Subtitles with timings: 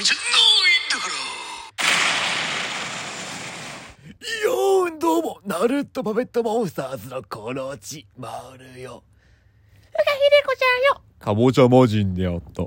[0.00, 0.24] くじゃない
[0.86, 1.14] んだから。
[4.48, 5.40] よーんどうも。
[5.44, 9.02] ナルトパペットモンスターズのコロチマルよ。
[9.02, 11.02] うがひでこちゃんよ。
[11.18, 12.66] かぼちゃ魔人であった。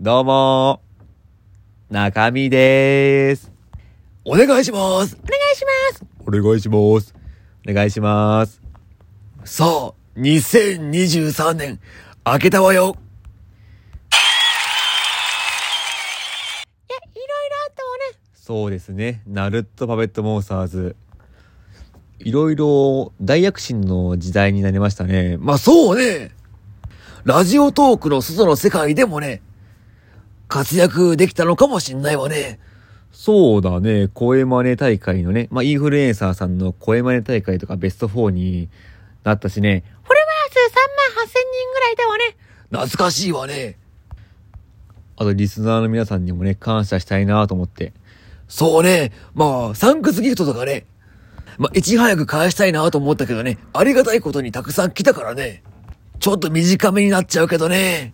[0.00, 0.82] どうも
[1.90, 3.52] 中身でーす。
[4.24, 5.16] お願いします。
[5.16, 6.04] お願いします。
[6.26, 7.14] お願いします。
[7.68, 8.60] お願いします。
[9.44, 11.80] さあ2023年
[12.26, 12.96] 明けたわよ。
[18.52, 19.22] そうですね。
[19.26, 20.94] ナルトパペットモンスターズ。
[22.18, 25.38] いろいろ大躍進の時代になりましたね。
[25.38, 26.32] まあそうね。
[27.24, 29.40] ラジオトークの外の世界でもね、
[30.48, 32.60] 活躍できたのかもしんないわね。
[33.10, 34.08] そうだね。
[34.08, 35.48] 声真似大会のね。
[35.50, 38.68] まあ、インフルエンサーさんの声真似大会とかベスト4に
[39.24, 39.82] なったしね。
[40.02, 42.36] フォロワー数3万8000人ぐらいだわね。
[42.70, 43.78] 懐かしいわね。
[45.16, 47.94] あとリスナーの皆さんにもね、感謝したいなと思って。
[48.52, 49.12] そうね。
[49.32, 50.84] まあ、サンクスギフトとかね。
[51.56, 55.62] まあ、いち早く返したいなと思ったけどね、ありがたいことにたくさん来たからね。
[56.20, 58.12] ちょっと短めになっちゃうけどね。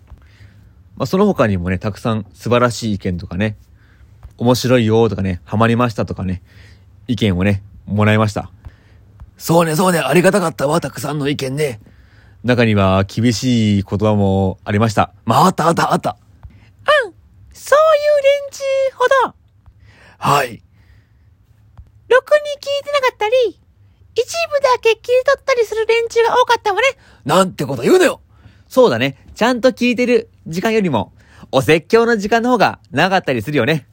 [0.96, 3.56] まあ、その他にもね、たくさん素晴らしい意見とかね、
[4.36, 6.40] 面白いよとかね、ハマりましたとかね、
[7.08, 8.52] 意見をね、もらいました。
[9.38, 11.80] そうね、そうね、ありがたかったわ、たくさんの意見ね。
[12.44, 15.12] 中には厳しい言葉もありました。
[15.24, 16.16] まあ、あったあったあった。
[17.06, 17.12] うん。
[17.52, 18.62] そういう連中
[18.94, 19.37] ほど、
[20.18, 20.62] はい。
[22.08, 23.60] ろくに聞いてなかったり、
[24.14, 26.86] 一部だけ切り取ったりする連中が多かったわね。
[27.24, 28.20] なんてこと言うのよ。
[28.66, 29.16] そうだね。
[29.34, 31.12] ちゃんと聞いてる時間よりも、
[31.52, 33.86] お説教の時間の方が長かったりするよね。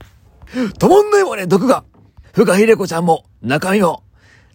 [0.47, 1.85] 止まんないわね、毒が。
[2.33, 4.03] ふかひでこちゃんも、中身も。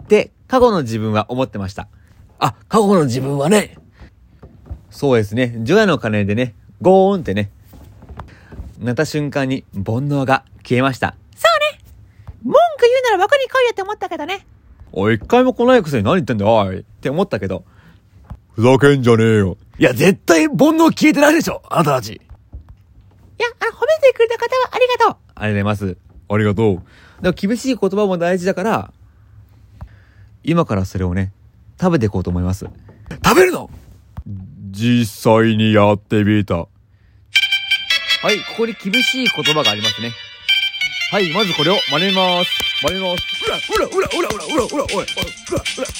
[0.02, 1.88] って、過去の自分は思ってました。
[2.38, 3.76] あ、過去の自分はね、
[4.90, 5.54] そうですね。
[5.62, 7.50] 除夜の鐘でね、ゴーンってね、
[8.78, 11.14] なった瞬間に煩悩が消えました。
[13.10, 14.46] なら枠に来いよって思ったけどね。
[14.92, 16.80] おい、一回も来ないくせに何言ってんだよ、おい。
[16.80, 17.64] って思ったけど。
[18.52, 19.56] ふざけんじゃねえよ。
[19.78, 22.12] いや、絶対煩悩消えてないでしょ、あなたたち。
[22.12, 22.18] い
[23.38, 25.16] や、あの、褒めてくれた方はありがとう。
[25.34, 25.96] ありがとうございます。
[26.28, 27.22] ありがとう。
[27.22, 28.92] でも厳しい言葉も大事だから、
[30.42, 31.32] 今からそれをね、
[31.80, 32.66] 食べていこうと思います。
[33.24, 33.70] 食べるの
[34.70, 36.56] 実際にやってみた。
[36.56, 36.66] は
[38.32, 40.12] い、ここに厳しい言葉がありますね。
[41.10, 42.50] はい、まずこれを真似ます。
[42.86, 43.24] 真似ます。
[43.44, 45.90] うら、うら、うら、うら、うら、うら、うら、おい、おい、うら、うら。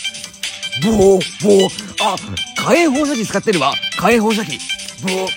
[0.83, 1.75] ブオー、ブオー。
[2.01, 2.17] あ、
[2.55, 3.75] 火炎放射器使ってるわ。
[3.99, 4.57] 火炎放射器。
[5.03, 5.31] ブオー。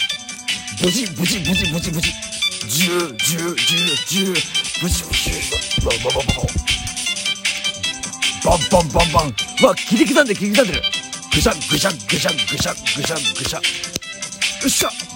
[0.79, 2.13] ブチ、ブチ、ブチ、ブチ、ブチ。
[2.69, 4.83] ジュー、ジュー、ジュー、ジュー。
[4.83, 5.31] ブチ、ブチ。
[5.83, 6.63] バンバンバンバン。
[8.45, 9.33] バンバンバンバン。
[9.63, 10.83] うわ、切り刻んで、切り刻んでる。
[11.33, 13.57] ぐしゃ、ぐしゃ、ぐしゃ、ぐしゃ、ぐしゃ、ぐしゃ。
[13.57, 13.63] よ
[14.67, 15.12] っしゃ。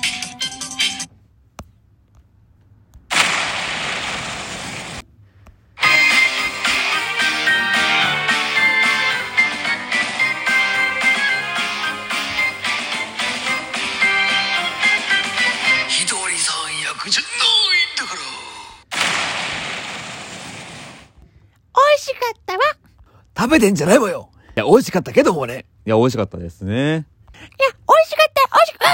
[23.48, 24.30] 食べてんじゃないわよ。
[24.58, 25.66] いや、美味しかったけどもね。
[25.86, 26.74] いや、美味しかったですね。
[26.74, 28.44] いや、美味しかった。
[28.52, 28.86] 美味しか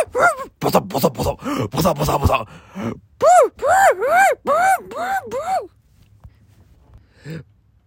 [0.00, 0.46] った。
[0.58, 1.32] ボサボサボサ、
[1.70, 2.46] ボサボサボサ。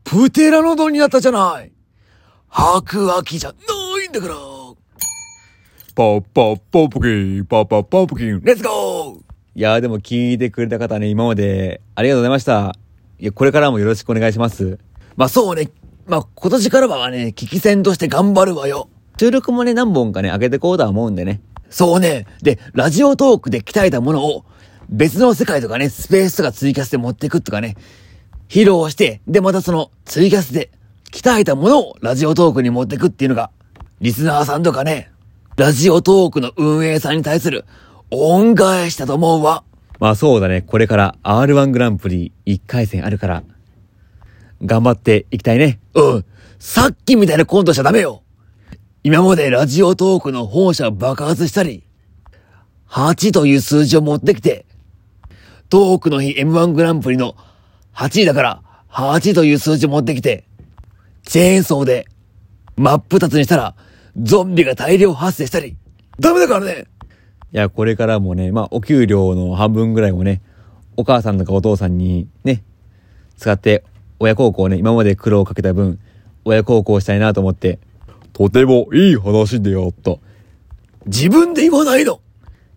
[0.05, 1.73] プテラノドンになったじゃない。
[2.47, 3.55] 白亜紀じゃな
[4.05, 4.35] いんだから。
[5.95, 8.39] パッパッパップキン、パッパッパップキン。
[8.41, 9.19] レッツゴー
[9.55, 12.73] いやーでも聞いてくれた方ね、今までありがとうございました。
[13.19, 14.79] いや、これからもよろしくお願いします。
[15.17, 15.69] まあそうね。
[16.09, 18.89] まあ今年からはね、危機戦として頑張るわよ。
[19.19, 21.39] 収録もね、何本かね、上げてこうとは思うんでね。
[21.69, 22.25] そうね。
[22.41, 24.43] で、ラジオトークで鍛えたものを、
[24.89, 27.75] 別の世界とかね、スペースとかツイキャスで持っていくとかね、
[28.47, 30.71] 披露して、で、またそのツイキャスで
[31.11, 33.51] 鍛えたものをラジオトークに持っていくっていうのが、
[34.01, 35.11] リスナーさんとかね、
[35.57, 37.65] ラジオトークの運営さんに対する
[38.09, 39.63] 恩返しだと思うわ。
[39.99, 43.43] まあそうだね、これから R1 グランプリ1回戦あるから、
[44.63, 45.79] 頑張っていきたいね。
[45.93, 46.25] うん。
[46.59, 48.23] さっきみたいなコントしちゃダメよ。
[49.03, 51.83] 今までラジオトークの本社爆発したり、
[52.89, 54.65] 8という数字を持ってきて、
[55.69, 57.35] トークの日 M1 グランプリの
[57.93, 60.43] 8位だから、8という数字を持ってきて、
[61.23, 62.07] チェーンソーで
[62.75, 63.75] 真っ二つにしたら、
[64.21, 65.77] ゾンビが大量発生したり、
[66.19, 66.85] ダメだからね。
[67.53, 70.41] いや、これからもね、まあお給料の半分ぐらいをね、
[70.97, 72.63] お母さんとかお父さんにね、
[73.37, 73.83] 使って
[74.19, 75.99] 親孝行ね、今まで苦労をかけた分、
[76.45, 77.79] 親孝行したいなと思って、
[78.33, 80.17] とてもいい話であった。
[81.05, 82.21] 自分で言わないの。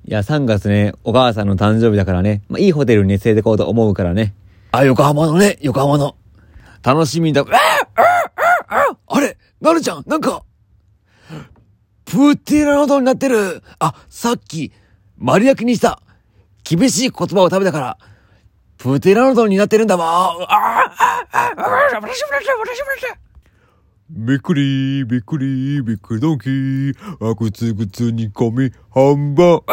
[0.05, 4.35] いや、3月ね、お母さんの誕生日だからね、まあ、いいホテルに連れてこうと思うからね。
[4.73, 6.17] あ、横浜のね、横浜の。
[6.83, 7.45] 楽しみだ。
[8.67, 10.43] ああれなるちゃん、なんか、
[12.05, 13.63] プテラノドンになってる。
[13.79, 14.73] あ、さっき、
[15.19, 16.03] 丸焼きにした、
[16.65, 17.99] 厳しい言葉を食べたから、
[18.83, 20.35] プテラノドンになってるんだわ。
[24.11, 26.95] びっくり、びっくり、びっくりドンキー。
[27.21, 29.73] あぐつぐつ煮込み、ハンバーグ。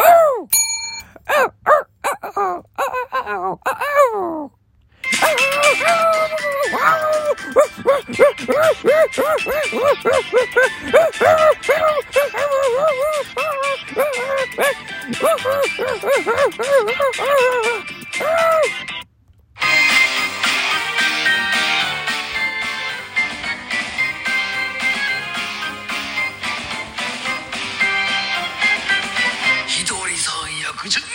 [30.88, 31.10] じゃない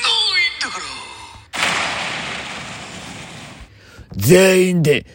[0.58, 0.86] んだから。
[4.16, 5.06] 全員で、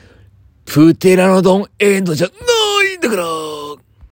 [0.64, 2.32] プテラノドンエンドじゃな
[2.84, 3.49] いんだから。